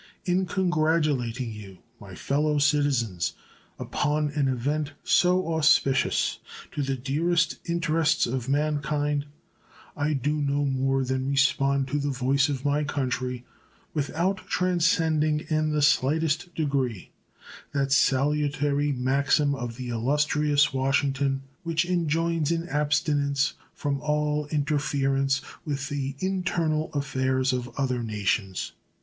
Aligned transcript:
In 0.25 0.47
congratulating 0.47 1.51
you, 1.51 1.77
my 1.99 2.15
fellow 2.15 2.57
citizens, 2.57 3.33
upon 3.77 4.29
an 4.29 4.47
event 4.47 4.93
so 5.03 5.53
auspicious 5.53 6.39
to 6.71 6.81
the 6.81 6.95
dearest 6.97 7.57
interests 7.65 8.25
of 8.25 8.49
man 8.49 8.79
kind 8.81 9.27
I 9.95 10.13
do 10.13 10.41
no 10.41 10.65
more 10.65 11.03
than 11.03 11.29
respond 11.29 11.87
to 11.89 11.99
the 11.99 12.09
voice 12.09 12.49
of 12.49 12.65
my 12.65 12.83
country, 12.83 13.45
without 13.93 14.37
transcending 14.47 15.41
in 15.51 15.69
the 15.71 15.83
slightest 15.83 16.55
degree 16.55 17.11
that 17.71 17.91
salutary 17.91 18.91
maxim 18.91 19.53
of 19.53 19.75
the 19.77 19.89
illustrious 19.89 20.73
Washington 20.73 21.43
which 21.61 21.85
enjoins 21.85 22.49
an 22.51 22.67
abstinence 22.69 23.53
from 23.75 24.01
all 24.01 24.47
interference 24.47 25.43
with 25.63 25.89
the 25.89 26.15
internal 26.17 26.91
affairs 26.93 27.53
of 27.53 27.69
other 27.77 28.01
nations. 28.01 28.71